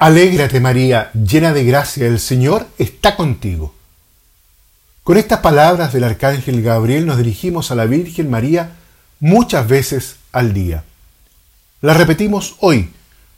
Alégrate 0.00 0.60
María, 0.60 1.10
llena 1.12 1.52
de 1.52 1.64
gracia, 1.64 2.06
el 2.06 2.18
Señor 2.18 2.66
está 2.78 3.16
contigo. 3.16 3.74
Con 5.04 5.18
estas 5.18 5.40
palabras 5.40 5.92
del 5.92 6.04
Arcángel 6.04 6.62
Gabriel 6.62 7.04
nos 7.04 7.18
dirigimos 7.18 7.70
a 7.70 7.74
la 7.74 7.84
Virgen 7.84 8.30
María 8.30 8.70
muchas 9.20 9.68
veces 9.68 10.16
al 10.32 10.54
día. 10.54 10.84
Las 11.82 11.98
repetimos 11.98 12.56
hoy 12.60 12.90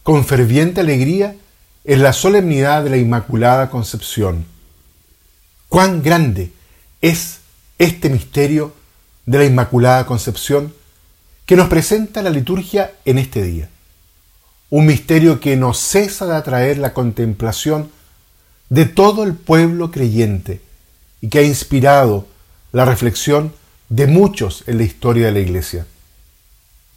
con 0.05 0.25
ferviente 0.25 0.83
alegría 0.83 1.35
en 1.83 2.03
la 2.03 2.13
solemnidad 2.13 2.85
de 2.85 2.91
la 2.91 2.97
Inmaculada 2.97 3.71
Concepción. 3.71 4.54
Cuán 5.75 6.05
grande 6.05 6.53
es 7.01 7.41
este 7.79 8.09
misterio 8.09 8.73
de 9.27 9.39
la 9.39 9.45
Inmaculada 9.45 10.07
Concepción 10.07 10.73
que 11.46 11.57
nos 11.57 11.67
presenta 11.67 12.23
la 12.23 12.31
liturgia 12.31 12.93
en 13.05 13.19
este 13.19 13.43
día 13.43 13.69
un 14.71 14.87
misterio 14.87 15.41
que 15.41 15.57
no 15.57 15.75
cesa 15.75 16.27
de 16.27 16.37
atraer 16.37 16.79
la 16.79 16.93
contemplación 16.93 17.91
de 18.68 18.85
todo 18.85 19.25
el 19.25 19.35
pueblo 19.35 19.91
creyente 19.91 20.61
y 21.21 21.29
que 21.29 21.41
ha 21.41 21.43
inspirado 21.43 22.29
la 22.71 22.85
reflexión 22.85 23.53
de 23.89 24.07
muchos 24.07 24.63
en 24.68 24.79
la 24.79 24.85
historia 24.85 25.27
de 25.27 25.32
la 25.32 25.41
Iglesia. 25.41 25.89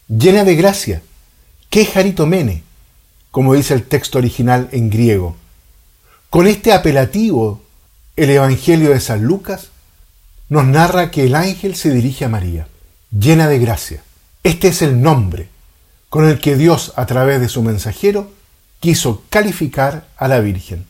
Llena 0.07 0.43
de 0.43 0.55
gracia, 0.55 1.01
que 1.71 1.83
jaritomene, 1.83 2.61
como 3.31 3.55
dice 3.55 3.73
el 3.73 3.87
texto 3.87 4.19
original 4.19 4.69
en 4.71 4.91
griego. 4.91 5.35
Con 6.29 6.45
este 6.45 6.73
apelativo, 6.73 7.63
el 8.17 8.31
Evangelio 8.31 8.89
de 8.89 8.99
San 8.99 9.23
Lucas 9.23 9.69
nos 10.49 10.65
narra 10.65 11.11
que 11.11 11.25
el 11.25 11.35
ángel 11.35 11.75
se 11.75 11.91
dirige 11.91 12.25
a 12.25 12.29
María, 12.29 12.67
llena 13.11 13.47
de 13.47 13.59
gracia. 13.59 14.03
Este 14.43 14.69
es 14.69 14.81
el 14.81 15.01
nombre 15.01 15.49
con 16.09 16.27
el 16.27 16.39
que 16.39 16.55
Dios 16.55 16.93
a 16.95 17.05
través 17.05 17.39
de 17.39 17.47
su 17.47 17.61
mensajero 17.61 18.31
quiso 18.79 19.23
calificar 19.29 20.07
a 20.17 20.27
la 20.27 20.39
Virgen. 20.39 20.85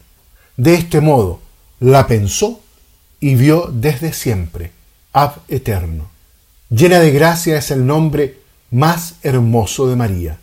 De 0.56 0.76
este 0.76 1.02
modo 1.02 1.42
la 1.82 2.08
pensó 2.08 2.62
y 3.20 3.36
vio 3.36 3.70
desde 3.74 4.14
siempre, 4.14 4.72
ab 5.12 5.42
eterno. 5.50 6.10
Llena 6.70 7.00
de 7.00 7.12
gracia 7.12 7.58
es 7.58 7.72
el 7.72 7.86
nombre 7.86 8.38
más 8.72 9.16
hermoso 9.22 9.90
de 9.90 9.98
María, 9.98 10.38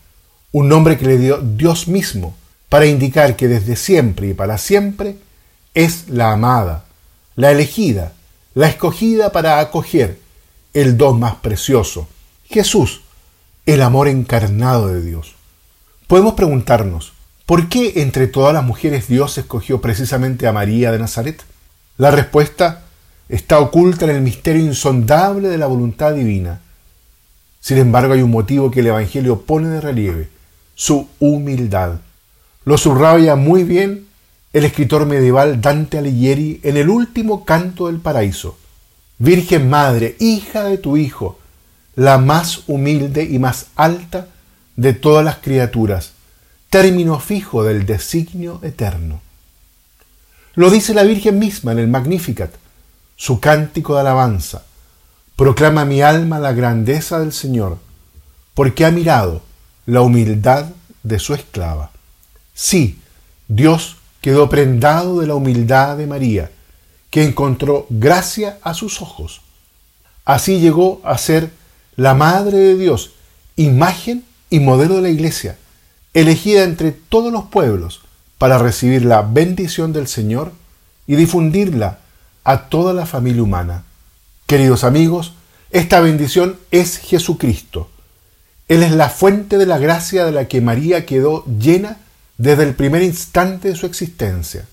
un 0.52 0.68
nombre 0.68 0.98
que 0.98 1.06
le 1.06 1.16
dio 1.16 1.38
Dios 1.38 1.88
mismo 1.88 2.36
para 2.68 2.86
indicar 2.86 3.36
que 3.36 3.48
desde 3.48 3.76
siempre 3.76 4.28
y 4.28 4.34
para 4.34 4.58
siempre 4.58 5.16
es 5.74 6.08
la 6.08 6.32
amada, 6.32 6.84
la 7.36 7.50
elegida, 7.50 8.12
la 8.54 8.68
escogida 8.68 9.32
para 9.32 9.58
acoger 9.58 10.18
el 10.72 10.96
don 10.96 11.18
más 11.18 11.34
precioso, 11.36 12.08
Jesús, 12.44 13.02
el 13.66 13.82
amor 13.82 14.08
encarnado 14.08 14.88
de 14.88 15.02
Dios. 15.02 15.34
Podemos 16.06 16.34
preguntarnos, 16.34 17.12
¿por 17.46 17.68
qué 17.68 17.94
entre 17.96 18.28
todas 18.28 18.54
las 18.54 18.64
mujeres 18.64 19.08
Dios 19.08 19.36
escogió 19.38 19.80
precisamente 19.80 20.46
a 20.46 20.52
María 20.52 20.92
de 20.92 20.98
Nazaret? 20.98 21.42
La 21.96 22.10
respuesta 22.10 22.84
está 23.28 23.58
oculta 23.58 24.04
en 24.04 24.12
el 24.12 24.22
misterio 24.22 24.62
insondable 24.62 25.48
de 25.48 25.58
la 25.58 25.66
voluntad 25.66 26.14
divina. 26.14 26.60
Sin 27.60 27.78
embargo, 27.78 28.12
hay 28.12 28.22
un 28.22 28.30
motivo 28.30 28.70
que 28.70 28.80
el 28.80 28.88
Evangelio 28.88 29.42
pone 29.42 29.68
de 29.68 29.80
relieve, 29.80 30.28
su 30.74 31.08
humildad. 31.18 32.00
Lo 32.64 32.78
subraya 32.78 33.36
muy 33.36 33.64
bien 33.64 34.06
el 34.54 34.64
escritor 34.64 35.04
medieval 35.04 35.60
Dante 35.60 35.98
Alighieri 35.98 36.60
en 36.62 36.76
el 36.76 36.88
último 36.88 37.44
canto 37.44 37.88
del 37.88 37.98
paraíso. 37.98 38.56
Virgen 39.18 39.68
Madre, 39.68 40.14
hija 40.20 40.62
de 40.62 40.78
tu 40.78 40.96
Hijo, 40.96 41.40
la 41.96 42.18
más 42.18 42.62
humilde 42.68 43.24
y 43.24 43.40
más 43.40 43.66
alta 43.74 44.28
de 44.76 44.92
todas 44.92 45.24
las 45.24 45.38
criaturas, 45.38 46.12
término 46.70 47.18
fijo 47.18 47.64
del 47.64 47.84
designio 47.84 48.60
eterno. 48.62 49.20
Lo 50.54 50.70
dice 50.70 50.94
la 50.94 51.02
Virgen 51.02 51.40
misma 51.40 51.72
en 51.72 51.80
el 51.80 51.88
Magnificat, 51.88 52.52
su 53.16 53.40
cántico 53.40 53.94
de 53.94 54.02
alabanza. 54.02 54.62
Proclama 55.34 55.84
mi 55.84 56.00
alma 56.00 56.38
la 56.38 56.52
grandeza 56.52 57.18
del 57.18 57.32
Señor, 57.32 57.78
porque 58.54 58.84
ha 58.84 58.92
mirado 58.92 59.42
la 59.84 60.02
humildad 60.02 60.66
de 61.02 61.18
su 61.18 61.34
esclava. 61.34 61.90
Sí, 62.54 63.00
Dios 63.48 63.96
quedó 64.24 64.48
prendado 64.48 65.20
de 65.20 65.26
la 65.26 65.34
humildad 65.34 65.98
de 65.98 66.06
María, 66.06 66.50
que 67.10 67.24
encontró 67.24 67.86
gracia 67.90 68.56
a 68.62 68.72
sus 68.72 69.02
ojos. 69.02 69.42
Así 70.24 70.60
llegó 70.60 71.02
a 71.04 71.18
ser 71.18 71.50
la 71.94 72.14
Madre 72.14 72.56
de 72.56 72.74
Dios, 72.74 73.10
imagen 73.56 74.24
y 74.48 74.60
modelo 74.60 74.94
de 74.94 75.02
la 75.02 75.10
Iglesia, 75.10 75.58
elegida 76.14 76.64
entre 76.64 76.90
todos 76.90 77.30
los 77.30 77.44
pueblos 77.44 78.00
para 78.38 78.56
recibir 78.56 79.04
la 79.04 79.20
bendición 79.20 79.92
del 79.92 80.08
Señor 80.08 80.52
y 81.06 81.16
difundirla 81.16 81.98
a 82.44 82.70
toda 82.70 82.94
la 82.94 83.04
familia 83.04 83.42
humana. 83.42 83.84
Queridos 84.46 84.84
amigos, 84.84 85.34
esta 85.70 86.00
bendición 86.00 86.56
es 86.70 86.96
Jesucristo. 86.96 87.90
Él 88.68 88.84
es 88.84 88.92
la 88.92 89.10
fuente 89.10 89.58
de 89.58 89.66
la 89.66 89.76
gracia 89.76 90.24
de 90.24 90.32
la 90.32 90.48
que 90.48 90.62
María 90.62 91.04
quedó 91.04 91.44
llena 91.44 91.98
desde 92.38 92.64
el 92.64 92.74
primer 92.74 93.02
instante 93.02 93.68
de 93.68 93.76
su 93.76 93.86
existencia. 93.86 94.66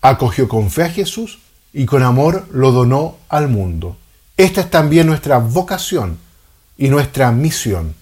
Acogió 0.00 0.48
con 0.48 0.70
fe 0.70 0.84
a 0.84 0.90
Jesús 0.90 1.38
y 1.72 1.86
con 1.86 2.02
amor 2.02 2.46
lo 2.52 2.72
donó 2.72 3.18
al 3.28 3.48
mundo. 3.48 3.96
Esta 4.36 4.62
es 4.62 4.70
también 4.70 5.06
nuestra 5.06 5.38
vocación 5.38 6.18
y 6.76 6.88
nuestra 6.88 7.30
misión. 7.32 7.94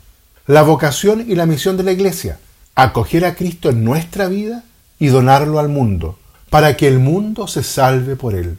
La 0.47 0.62
vocación 0.62 1.25
y 1.28 1.34
la 1.34 1.47
misión 1.47 1.76
de 1.76 1.82
la 1.82 1.93
Iglesia, 1.93 2.38
acoger 2.75 3.25
a 3.25 3.34
Cristo 3.34 3.71
en 3.71 3.84
nuestra 3.84 4.28
vida 4.28 4.65
y 4.98 5.09
donarlo 5.09 5.59
al 5.59 5.69
mundo, 5.69 6.19
para 6.48 6.77
que 6.77 6.88
el 6.88 6.98
mundo 6.98 7.47
se 7.47 7.62
salve 7.62 8.16
por 8.16 8.34
él. 8.34 8.59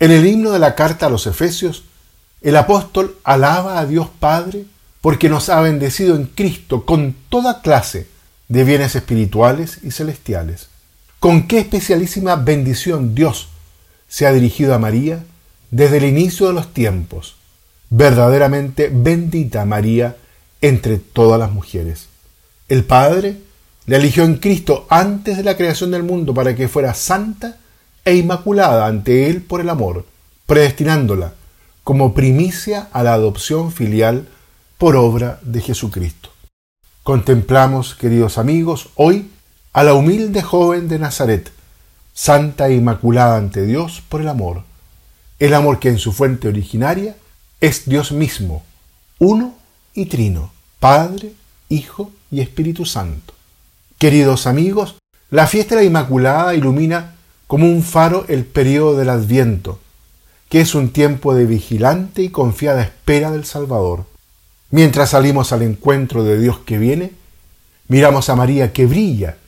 En 0.00 0.10
el 0.10 0.26
himno 0.26 0.50
de 0.50 0.58
la 0.58 0.74
carta 0.74 1.06
a 1.06 1.10
los 1.10 1.26
Efesios, 1.26 1.84
el 2.40 2.56
apóstol 2.56 3.16
alaba 3.24 3.78
a 3.78 3.86
Dios 3.86 4.08
Padre 4.18 4.64
porque 5.00 5.28
nos 5.28 5.48
ha 5.48 5.60
bendecido 5.60 6.16
en 6.16 6.26
Cristo 6.26 6.84
con 6.86 7.14
toda 7.28 7.62
clase 7.62 8.06
de 8.48 8.64
bienes 8.64 8.96
espirituales 8.96 9.78
y 9.82 9.90
celestiales. 9.90 10.68
Con 11.20 11.46
qué 11.46 11.58
especialísima 11.58 12.36
bendición 12.36 13.14
Dios 13.14 13.48
se 14.08 14.26
ha 14.26 14.32
dirigido 14.32 14.74
a 14.74 14.78
María 14.78 15.24
desde 15.70 15.98
el 15.98 16.04
inicio 16.04 16.46
de 16.46 16.54
los 16.54 16.72
tiempos 16.72 17.38
verdaderamente 17.90 18.90
bendita 18.92 19.64
María 19.64 20.16
entre 20.60 20.98
todas 20.98 21.38
las 21.38 21.52
mujeres. 21.52 22.08
El 22.68 22.84
Padre 22.84 23.36
la 23.86 23.96
eligió 23.96 24.24
en 24.24 24.36
Cristo 24.36 24.86
antes 24.90 25.36
de 25.36 25.44
la 25.44 25.56
creación 25.56 25.90
del 25.90 26.02
mundo 26.02 26.34
para 26.34 26.54
que 26.54 26.68
fuera 26.68 26.92
santa 26.94 27.56
e 28.04 28.14
inmaculada 28.16 28.86
ante 28.86 29.30
Él 29.30 29.42
por 29.42 29.60
el 29.60 29.70
amor, 29.70 30.04
predestinándola 30.46 31.34
como 31.84 32.12
primicia 32.12 32.88
a 32.92 33.02
la 33.02 33.14
adopción 33.14 33.72
filial 33.72 34.28
por 34.76 34.96
obra 34.96 35.40
de 35.42 35.62
Jesucristo. 35.62 36.30
Contemplamos, 37.08 37.94
queridos 37.94 38.36
amigos, 38.36 38.90
hoy 38.94 39.30
a 39.72 39.82
la 39.82 39.94
humilde 39.94 40.42
joven 40.42 40.88
de 40.88 40.98
Nazaret, 40.98 41.50
santa 42.12 42.68
e 42.68 42.74
inmaculada 42.74 43.38
ante 43.38 43.64
Dios 43.64 44.02
por 44.10 44.20
el 44.20 44.28
amor, 44.28 44.64
el 45.38 45.54
amor 45.54 45.78
que 45.78 45.88
en 45.88 45.96
su 45.96 46.12
fuente 46.12 46.48
originaria 46.48 47.16
es 47.62 47.86
Dios 47.86 48.12
mismo, 48.12 48.62
uno 49.18 49.54
y 49.94 50.04
trino, 50.04 50.52
Padre, 50.80 51.32
Hijo 51.70 52.10
y 52.30 52.42
Espíritu 52.42 52.84
Santo. 52.84 53.32
Queridos 53.96 54.46
amigos, 54.46 54.96
la 55.30 55.46
fiesta 55.46 55.76
de 55.76 55.80
la 55.80 55.86
Inmaculada 55.86 56.54
ilumina 56.54 57.14
como 57.46 57.68
un 57.68 57.82
faro 57.82 58.26
el 58.28 58.44
periodo 58.44 58.98
del 58.98 59.08
Adviento, 59.08 59.78
que 60.50 60.60
es 60.60 60.74
un 60.74 60.90
tiempo 60.90 61.34
de 61.34 61.46
vigilante 61.46 62.20
y 62.20 62.28
confiada 62.28 62.82
espera 62.82 63.30
del 63.30 63.46
Salvador. 63.46 64.04
Mientras 64.70 65.10
salimos 65.10 65.52
al 65.52 65.62
encuentro 65.62 66.24
de 66.24 66.38
Dios 66.38 66.58
que 66.58 66.76
viene, 66.76 67.12
miramos 67.88 68.28
a 68.28 68.36
María 68.36 68.72
que 68.72 68.84
brilla 68.84 69.38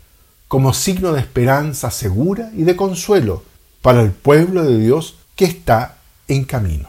como 0.48 0.72
signo 0.72 1.12
de 1.12 1.20
esperanza 1.20 1.90
segura 1.90 2.50
y 2.56 2.62
de 2.62 2.74
consuelo 2.74 3.44
para 3.82 4.00
el 4.00 4.12
pueblo 4.12 4.64
de 4.64 4.78
Dios 4.78 5.16
que 5.36 5.44
está 5.44 5.98
en 6.26 6.44
camino. 6.44 6.88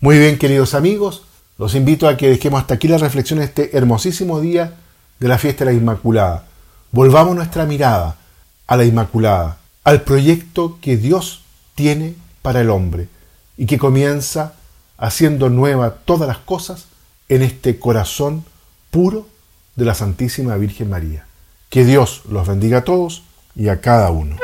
Muy 0.00 0.18
bien, 0.18 0.38
queridos 0.38 0.72
amigos, 0.74 1.24
los 1.58 1.74
invito 1.74 2.08
a 2.08 2.16
que 2.16 2.30
dejemos 2.30 2.62
hasta 2.62 2.74
aquí 2.74 2.88
la 2.88 2.96
reflexión 2.96 3.38
de 3.40 3.44
este 3.44 3.76
hermosísimo 3.76 4.40
día 4.40 4.74
de 5.18 5.28
la 5.28 5.36
fiesta 5.36 5.66
de 5.66 5.72
la 5.72 5.76
Inmaculada. 5.76 6.46
Volvamos 6.92 7.36
nuestra 7.36 7.66
mirada 7.66 8.16
a 8.66 8.76
la 8.78 8.84
Inmaculada, 8.84 9.58
al 9.84 10.00
proyecto 10.00 10.78
que 10.80 10.96
Dios 10.96 11.42
tiene 11.74 12.14
para 12.40 12.62
el 12.62 12.70
hombre 12.70 13.08
y 13.58 13.66
que 13.66 13.78
comienza 13.78 14.54
haciendo 14.96 15.50
nueva 15.50 15.96
todas 16.06 16.26
las 16.26 16.38
cosas 16.38 16.86
en 17.30 17.42
este 17.42 17.78
corazón 17.78 18.44
puro 18.90 19.26
de 19.76 19.84
la 19.84 19.94
Santísima 19.94 20.56
Virgen 20.56 20.90
María. 20.90 21.26
Que 21.70 21.84
Dios 21.84 22.22
los 22.28 22.46
bendiga 22.46 22.78
a 22.78 22.84
todos 22.84 23.22
y 23.54 23.68
a 23.68 23.80
cada 23.80 24.10
uno. 24.10 24.36